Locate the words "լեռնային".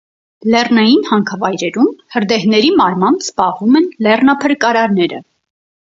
0.53-1.03